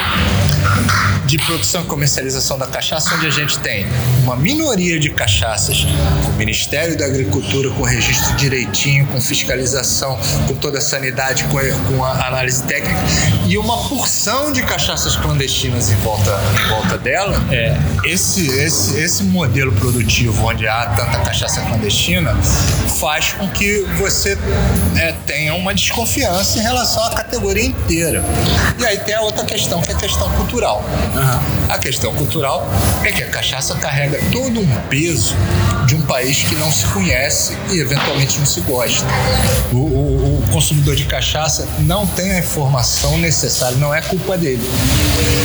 de 1.26 1.36
produção 1.38 1.82
e 1.82 1.84
comercialização 1.84 2.58
da 2.58 2.66
cachaça, 2.66 3.14
onde 3.14 3.26
a 3.26 3.30
gente 3.30 3.58
tem 3.58 3.86
uma 4.22 4.34
minoria 4.34 4.98
de 4.98 5.10
cachaças, 5.10 5.86
o 6.26 6.32
Ministério 6.32 6.96
da 6.96 7.04
Agricultura 7.04 7.70
com 7.70 7.82
registro 7.82 8.34
direitinho, 8.36 9.06
com 9.08 9.20
fiscalização, 9.20 10.18
com 10.46 10.54
toda 10.54 10.78
a 10.78 10.80
sanidade, 10.80 11.44
com 11.44 11.58
a, 11.58 11.62
com 11.62 12.04
a 12.04 12.26
análise 12.26 12.62
técnica, 12.62 12.98
e 13.46 13.58
uma 13.58 13.76
porção 13.88 14.52
de 14.52 14.62
cachaças 14.62 15.16
clandestinas 15.16 15.90
em 15.90 15.96
volta, 15.96 16.38
em 16.64 16.68
volta 16.68 16.96
dela. 16.96 17.36
É, 17.50 17.76
esse, 18.04 18.46
esse, 18.48 18.98
esse 18.98 19.22
modelo 19.24 19.72
produtivo 19.72 20.46
onde 20.46 20.66
há 20.66 20.86
tanta 20.96 21.18
cachaça 21.20 21.60
clandestina 21.60 22.34
faz 23.00 23.32
com 23.32 23.48
que 23.50 23.86
você 23.98 24.36
é, 24.96 25.12
tenha 25.26 25.54
uma 25.54 25.74
desconfiança 25.74 26.58
em 26.58 26.62
relação 26.62 27.04
à 27.04 27.10
categoria 27.10 27.64
inteira. 27.64 28.24
E 28.78 28.86
aí 28.86 28.98
tem 28.98 29.14
a 29.14 29.20
outra 29.20 29.44
questão, 29.44 29.80
que 29.80 29.90
é 29.90 29.94
a 29.94 29.98
questão 29.98 30.30
cultural. 30.32 30.57
Uhum. 30.58 31.68
A 31.68 31.78
questão 31.78 32.14
cultural 32.14 32.68
é 33.04 33.12
que 33.12 33.22
a 33.22 33.28
cachaça 33.28 33.74
carrega 33.76 34.18
todo 34.32 34.60
um 34.60 34.80
peso 34.88 35.36
de 35.86 35.94
um 35.94 36.02
país 36.02 36.42
que 36.42 36.54
não 36.56 36.70
se 36.70 36.84
conhece 36.86 37.56
e 37.70 37.78
eventualmente 37.78 38.38
não 38.38 38.46
se 38.46 38.60
gosta. 38.60 39.06
O, 39.72 39.76
o, 39.76 40.38
o 40.38 40.48
consumidor 40.52 40.94
de 40.96 41.04
cachaça 41.04 41.66
não 41.80 42.06
tem 42.06 42.32
a 42.32 42.38
informação 42.40 43.16
necessária, 43.18 43.76
não 43.78 43.94
é 43.94 44.00
culpa 44.02 44.36
dele. 44.36 44.62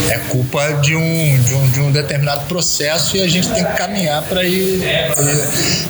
É 0.10 0.18
culpa 0.30 0.74
de 0.82 0.96
um, 0.96 1.42
de 1.44 1.54
um, 1.54 1.70
de 1.70 1.80
um 1.80 1.92
determinado 1.92 2.46
processo 2.46 3.16
e 3.16 3.22
a 3.22 3.28
gente 3.28 3.50
tem 3.50 3.64
que 3.64 3.74
caminhar 3.74 4.22
para 4.24 4.44
ir 4.44 4.84
é, 4.84 5.12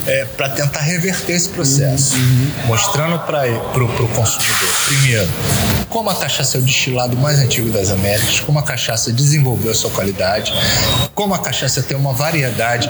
é, 0.07 0.25
para 0.25 0.49
tentar 0.49 0.81
reverter 0.81 1.33
esse 1.33 1.49
processo, 1.49 2.15
uhum. 2.15 2.51
mostrando 2.65 3.19
para 3.19 3.47
o 3.47 4.07
consumidor, 4.09 4.85
primeiro, 4.85 5.29
como 5.89 6.09
a 6.09 6.15
cachaça 6.15 6.57
é 6.57 6.59
o 6.59 6.63
destilado 6.63 7.15
mais 7.17 7.39
antigo 7.39 7.69
das 7.69 7.91
Américas, 7.91 8.39
como 8.39 8.59
a 8.59 8.63
cachaça 8.63 9.12
desenvolveu 9.13 9.71
a 9.71 9.75
sua 9.75 9.89
qualidade, 9.91 10.53
como 11.13 11.33
a 11.33 11.39
cachaça 11.39 11.81
tem 11.81 11.95
uma 11.95 12.13
variedade 12.13 12.89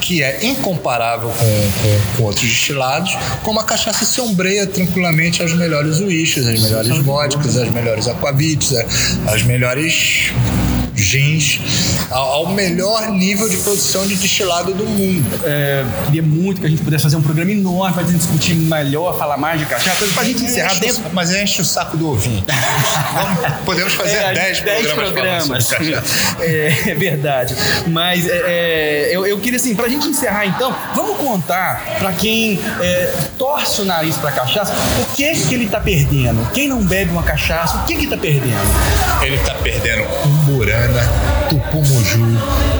que 0.00 0.22
é 0.22 0.44
incomparável 0.44 1.30
com, 1.30 1.36
com, 1.36 2.16
com 2.16 2.22
outros 2.24 2.48
destilados, 2.48 3.16
como 3.42 3.60
a 3.60 3.64
cachaça 3.64 4.04
se 4.04 4.20
ombreia 4.20 4.66
tranquilamente 4.66 5.42
aos 5.42 5.54
melhores 5.54 6.00
uísques, 6.00 6.46
as 6.46 6.60
melhores 6.60 6.98
vodkas, 6.98 7.56
as 7.56 7.70
melhores 7.70 8.08
aquavites, 8.08 8.72
as 9.26 9.42
melhores 9.42 10.32
gins 10.94 11.60
ao, 12.10 12.48
melhor 12.52 13.10
nível 13.10 13.48
de 13.48 13.56
produção 13.58 14.06
de 14.06 14.16
destilado 14.16 14.74
do 14.74 14.84
mundo. 14.84 15.24
É, 15.44 15.84
queria 16.06 16.22
muito 16.22 16.60
que 16.60 16.66
a 16.66 16.70
gente 16.70 16.82
pudesse 16.82 17.02
fazer 17.04 17.16
um 17.16 17.22
programa 17.22 17.50
enorme 17.50 17.94
para 17.94 18.02
discutir 18.02 18.54
melhor, 18.54 19.16
falar 19.18 19.36
mais 19.36 19.60
de 19.60 19.66
cachaça, 19.66 20.06
para 20.08 20.22
a 20.22 20.26
gente 20.26 20.44
encerrar 20.44 20.74
dentro. 20.74 21.02
Mas 21.12 21.34
enche 21.34 21.62
o 21.62 21.64
saco 21.64 21.96
do 21.96 22.08
ovinho. 22.08 22.44
podemos 23.64 23.94
fazer 23.94 24.34
10 24.34 24.58
é, 24.58 24.94
programas. 24.94 25.68
programas. 25.68 25.72
É, 26.40 26.90
é, 26.90 26.94
verdade. 26.94 27.54
Mas 27.86 28.28
é, 28.28 28.42
é, 28.46 29.08
eu, 29.12 29.26
eu 29.26 29.31
queria 29.52 29.56
assim, 29.56 29.74
para 29.74 29.86
a 29.86 29.88
gente 29.88 30.08
encerrar 30.08 30.46
então, 30.46 30.74
vamos 30.94 31.16
contar 31.16 31.84
para 31.98 32.12
quem 32.12 32.60
é, 32.80 33.14
torce 33.38 33.82
o 33.82 33.84
nariz 33.84 34.16
para 34.16 34.32
cachaça, 34.32 34.72
o 34.72 35.14
que 35.14 35.32
que 35.32 35.54
ele 35.54 35.64
está 35.64 35.80
perdendo? 35.80 36.50
Quem 36.52 36.68
não 36.68 36.84
bebe 36.84 37.12
uma 37.12 37.22
cachaça, 37.22 37.78
o 37.78 37.84
que 37.84 37.96
que 37.96 38.04
está 38.04 38.16
perdendo? 38.16 39.22
Ele 39.22 39.36
está 39.36 39.54
perdendo 39.54 40.02
um 40.26 40.36
burano 40.44 40.72
Mariana, 40.72 41.02
Tupumuju, 41.48 42.38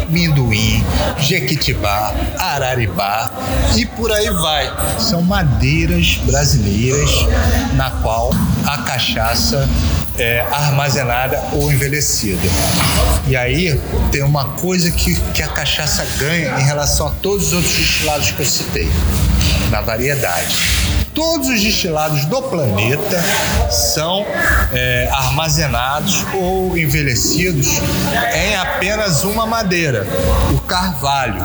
Minduim, 0.08 0.84
Jequitibá, 1.18 2.14
Araribá 2.38 3.30
e 3.76 3.84
por 3.84 4.10
aí 4.10 4.30
vai. 4.30 4.72
São 4.98 5.22
madeiras 5.22 6.16
brasileiras 6.24 7.10
na 7.74 7.90
qual 7.90 8.30
a 8.66 8.78
cachaça 8.78 9.68
é 10.18 10.40
armazenada 10.50 11.42
ou 11.52 11.72
envelhecida. 11.72 12.42
E 13.26 13.36
aí 13.36 13.80
tem 14.10 14.22
uma 14.22 14.44
coisa 14.50 14.90
que, 14.90 15.14
que 15.32 15.42
a 15.42 15.48
cachaça 15.48 16.06
ganha 16.18 16.58
em 16.60 16.64
relação 16.64 17.06
a 17.08 17.10
todos 17.10 17.48
os 17.48 17.52
outros 17.54 17.74
destilados 17.74 18.30
que 18.30 18.40
eu 18.40 18.46
citei, 18.46 18.90
na 19.70 19.80
variedade 19.80 20.56
todos 21.14 21.48
os 21.48 21.62
destilados 21.62 22.24
do 22.24 22.42
planeta 22.42 23.22
são 23.70 24.24
é, 24.72 25.08
armazenados 25.12 26.24
ou 26.34 26.76
envelhecidos 26.76 27.80
em 28.34 28.56
apenas 28.56 29.24
uma 29.24 29.46
madeira, 29.46 30.06
o 30.54 30.60
carvalho. 30.60 31.42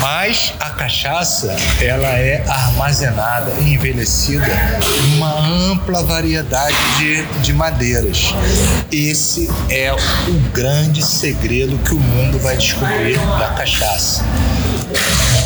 Mas 0.00 0.54
a 0.58 0.70
cachaça, 0.70 1.54
ela 1.80 2.08
é 2.08 2.42
armazenada 2.48 3.52
e 3.60 3.74
envelhecida 3.74 4.46
em 4.96 5.16
uma 5.16 5.38
ampla 5.38 6.02
variedade 6.02 6.76
de, 6.98 7.22
de 7.42 7.52
madeiras. 7.52 8.34
Esse 8.90 9.50
é 9.68 9.92
o 9.92 10.32
grande 10.52 11.04
segredo 11.04 11.78
que 11.78 11.92
o 11.92 12.00
mundo 12.00 12.38
vai 12.38 12.56
descobrir 12.56 13.18
da 13.38 13.48
cachaça 13.48 14.24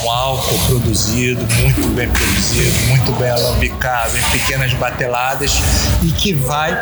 um 0.04 0.11
álcool 0.11 0.58
produzido, 0.66 1.40
muito 1.62 1.88
bem 1.94 2.08
produzido, 2.08 2.87
muito 2.88 3.12
bem 3.12 3.30
alambicado, 3.30 4.16
em 4.18 4.23
pequenas 4.30 4.73
bateladas 4.75 5.62
e 6.02 6.12
que 6.12 6.34
vai 6.34 6.73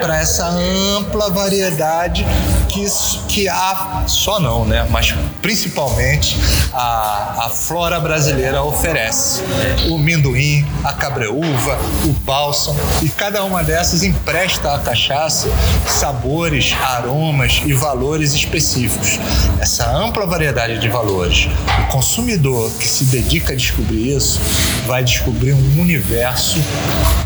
para 0.00 0.18
essa 0.18 0.46
ampla 0.48 1.30
variedade 1.30 2.26
que, 2.68 2.84
que 3.28 3.48
há, 3.48 4.02
só 4.06 4.40
não, 4.40 4.64
né? 4.64 4.86
Mas 4.90 5.14
principalmente 5.40 6.36
a, 6.72 7.46
a 7.46 7.50
flora 7.50 8.00
brasileira 8.00 8.62
oferece. 8.62 9.42
O 9.88 9.98
minduim, 9.98 10.66
a 10.82 10.92
cabreúva, 10.92 11.78
o 12.04 12.12
bálsamo 12.24 12.80
e 13.02 13.08
cada 13.08 13.44
uma 13.44 13.62
dessas 13.62 14.02
empresta 14.02 14.74
à 14.74 14.78
cachaça 14.80 15.48
sabores, 15.86 16.74
aromas 16.82 17.62
e 17.64 17.72
valores 17.74 18.32
específicos. 18.32 19.20
Essa 19.60 19.88
ampla 19.88 20.26
variedade 20.26 20.78
de 20.78 20.88
valores. 20.88 21.48
O 21.84 21.92
consumidor 21.92 22.71
que 22.78 22.88
se 22.88 23.04
dedica 23.04 23.52
a 23.52 23.56
descobrir 23.56 24.16
isso 24.16 24.40
vai 24.86 25.04
descobrir 25.04 25.52
um 25.52 25.80
universo 25.80 26.58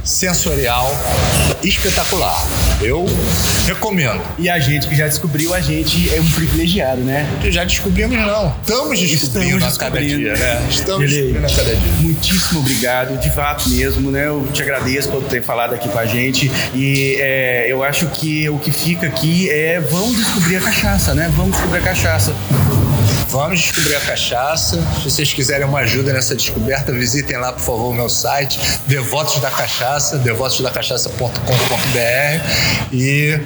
sensorial 0.04 0.94
espetacular. 1.62 2.46
Eu 2.80 3.06
recomendo. 3.66 4.20
E 4.38 4.48
a 4.48 4.58
gente 4.58 4.86
que 4.86 4.94
já 4.94 5.08
descobriu 5.08 5.54
a 5.54 5.60
gente 5.60 6.14
é 6.14 6.20
um 6.20 6.30
privilegiado, 6.30 7.00
né? 7.00 7.26
Já 7.50 7.64
descobrimos, 7.64 8.16
não. 8.16 8.54
Estamos 8.60 9.00
descobrindo 9.00 9.56
Estamos 9.56 9.76
a 9.76 9.78
cada 9.78 10.00
dia, 10.00 10.34
né? 10.34 10.66
Estamos 10.68 11.02
Ele, 11.04 11.14
descobrindo 11.14 11.46
a 11.46 11.56
cada 11.56 11.76
dia. 11.76 11.92
Muitíssimo 12.00 12.60
obrigado, 12.60 13.20
de 13.20 13.30
fato 13.30 13.68
mesmo, 13.70 14.10
né? 14.10 14.26
Eu 14.26 14.46
te 14.52 14.62
agradeço 14.62 15.08
por 15.08 15.22
ter 15.24 15.42
falado 15.42 15.74
aqui 15.74 15.88
com 15.88 15.98
a 15.98 16.06
gente. 16.06 16.50
E 16.74 17.16
é, 17.18 17.66
eu 17.68 17.82
acho 17.82 18.06
que 18.08 18.48
o 18.48 18.58
que 18.58 18.70
fica 18.70 19.06
aqui 19.06 19.48
é 19.50 19.80
vamos 19.80 20.16
descobrir 20.16 20.56
a 20.56 20.60
cachaça, 20.60 21.14
né? 21.14 21.32
Vamos 21.34 21.52
descobrir 21.52 21.78
a 21.78 21.82
cachaça. 21.82 22.34
Vamos 23.28 23.61
descobrir 23.61 23.97
a 23.97 24.00
cachaça. 24.00 24.80
Se 24.99 25.11
vocês 25.11 25.33
quiserem 25.33 25.66
uma 25.66 25.80
ajuda 25.80 26.12
nessa 26.12 26.35
descoberta, 26.35 26.92
visitem 26.92 27.37
lá, 27.38 27.52
por 27.52 27.61
favor, 27.61 27.90
o 27.90 27.95
meu 27.95 28.09
site, 28.09 28.59
Devotos 28.87 29.40
da 29.40 29.50
Cachaça, 29.50 30.18
devotosdacachaça.com.br 30.18 32.92
e 32.92 33.38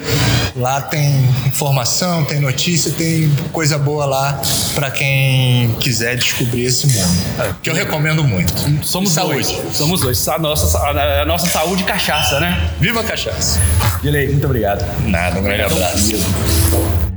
lá 0.57 0.81
tem 0.83 1.25
informação, 1.47 2.25
tem 2.25 2.41
notícia, 2.41 2.93
tem 2.93 3.31
coisa 3.53 3.79
boa 3.79 4.05
lá 4.05 4.41
para 4.75 4.91
quem 4.91 5.75
quiser 5.81 6.17
descobrir 6.17 6.65
esse 6.65 6.87
mundo. 6.87 7.57
Que 7.63 7.71
eu 7.71 7.75
recomendo 7.75 8.23
muito. 8.23 8.53
Somos 8.85 9.13
saúde. 9.13 9.35
dois. 9.35 9.77
Somos 9.77 10.01
dois. 10.01 10.29
A 10.29 10.39
nossa, 10.39 10.79
a 10.79 11.25
nossa 11.25 11.47
saúde 11.47 11.85
cachaça, 11.85 12.39
né? 12.39 12.71
Viva 12.79 13.01
a 13.01 13.05
cachaça. 13.05 13.59
Dilei, 14.03 14.29
muito 14.29 14.47
obrigado. 14.47 14.85
Nada, 15.07 15.39
um 15.39 15.43
grande 15.43 15.63
abraço. 15.63 17.10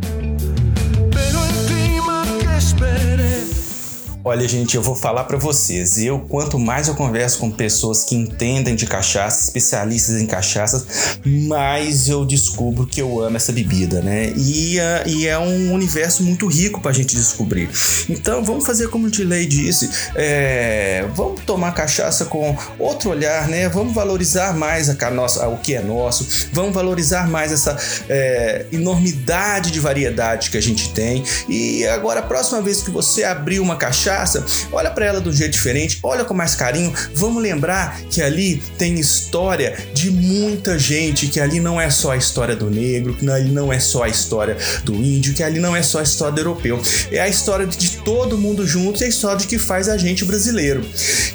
Olha, 4.25 4.47
gente, 4.47 4.77
eu 4.77 4.81
vou 4.81 4.95
falar 4.95 5.25
para 5.25 5.37
vocês. 5.37 5.97
Eu, 5.97 6.17
quanto 6.17 6.57
mais 6.57 6.87
eu 6.87 6.95
converso 6.95 7.39
com 7.39 7.51
pessoas 7.51 8.05
que 8.05 8.15
entendem 8.15 8.73
de 8.73 8.85
cachaça, 8.85 9.43
especialistas 9.43 10.21
em 10.21 10.25
cachaças, 10.25 11.19
mais 11.25 12.07
eu 12.07 12.23
descubro 12.23 12.87
que 12.87 13.01
eu 13.01 13.21
amo 13.21 13.35
essa 13.35 13.51
bebida, 13.51 14.01
né? 14.01 14.31
E, 14.37 14.77
uh, 14.79 15.09
e 15.09 15.27
é 15.27 15.37
um 15.37 15.73
universo 15.73 16.23
muito 16.23 16.47
rico 16.47 16.79
pra 16.79 16.93
gente 16.93 17.13
descobrir. 17.17 17.69
Então, 18.07 18.41
vamos 18.45 18.65
fazer 18.65 18.87
como 18.87 19.07
o 19.07 19.11
Dilei 19.11 19.45
disse: 19.45 19.89
é, 20.15 21.05
vamos 21.13 21.41
tomar 21.41 21.73
cachaça 21.73 22.23
com 22.23 22.55
outro 22.79 23.09
olhar, 23.09 23.49
né? 23.49 23.67
Vamos 23.67 23.93
valorizar 23.93 24.55
mais 24.55 24.89
a, 24.89 24.95
a 25.05 25.11
nossa, 25.11 25.43
a, 25.43 25.49
o 25.49 25.57
que 25.57 25.75
é 25.75 25.81
nosso, 25.81 26.49
vamos 26.53 26.73
valorizar 26.73 27.27
mais 27.27 27.51
essa 27.51 27.75
é, 28.07 28.67
enormidade 28.71 29.69
de 29.69 29.81
variedade 29.81 30.49
que 30.49 30.57
a 30.57 30.61
gente 30.61 30.93
tem. 30.93 31.25
E 31.49 31.85
agora, 31.87 32.21
a 32.21 32.23
próxima 32.23 32.61
vez 32.61 32.81
que 32.81 32.89
você 32.89 33.25
abrir 33.25 33.59
uma 33.59 33.75
cachaça, 33.75 34.12
cachaça, 34.13 34.45
olha 34.71 34.91
para 34.91 35.05
ela 35.05 35.21
de 35.21 35.29
um 35.29 35.33
jeito 35.33 35.53
diferente, 35.53 35.99
olha 36.03 36.23
com 36.23 36.33
mais 36.33 36.55
carinho. 36.55 36.93
Vamos 37.15 37.41
lembrar 37.41 37.99
que 38.09 38.21
ali 38.21 38.61
tem 38.77 38.99
história 38.99 39.75
de 39.93 40.11
muita 40.11 40.77
gente, 40.77 41.27
que 41.27 41.39
ali 41.39 41.59
não 41.59 41.81
é 41.81 41.89
só 41.89 42.11
a 42.11 42.17
história 42.17 42.55
do 42.55 42.69
negro, 42.69 43.15
que 43.15 43.29
ali 43.29 43.49
não 43.49 43.73
é 43.73 43.79
só 43.79 44.03
a 44.03 44.09
história 44.09 44.57
do 44.83 44.93
índio, 44.93 45.33
que 45.33 45.41
ali 45.41 45.59
não 45.59 45.75
é 45.75 45.81
só 45.81 45.99
a 45.99 46.03
história 46.03 46.33
do 46.33 46.41
europeu. 46.41 46.81
É 47.11 47.19
a 47.19 47.27
história 47.27 47.65
de 47.65 47.97
todo 47.97 48.37
mundo 48.37 48.67
junto 48.67 49.01
e 49.01 49.05
a 49.05 49.07
história 49.07 49.37
de 49.37 49.47
que 49.47 49.57
faz 49.57 49.89
a 49.89 49.97
gente 49.97 50.23
brasileiro. 50.23 50.85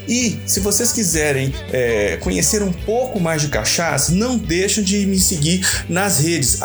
E 0.06 0.38
se 0.46 0.60
vocês 0.60 0.92
quiserem 0.92 1.52
é, 1.72 2.16
conhecer 2.18 2.62
um 2.62 2.72
pouco 2.72 3.20
mais 3.20 3.42
de 3.42 3.48
cachaça, 3.48 4.12
não 4.12 4.38
deixem 4.38 4.84
de 4.84 5.04
me 5.06 5.18
seguir 5.18 5.66
nas 5.88 6.20
redes, 6.20 6.60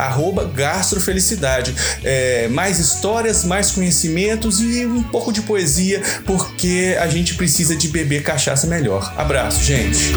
gastrofelicidade. 0.53 1.73
É, 2.03 2.47
mais 2.49 2.79
histórias, 2.79 3.43
mais 3.43 3.71
conhecimentos 3.71 4.61
e 4.61 4.85
um 4.85 5.03
pouco 5.03 5.31
de 5.31 5.41
poesia 5.41 6.02
porque 6.25 6.97
a 6.99 7.07
gente 7.07 7.35
precisa 7.35 7.75
de 7.75 7.87
beber 7.87 8.23
cachaça 8.23 8.67
melhor. 8.67 9.13
Abraço, 9.17 9.63
gente. 9.63 10.13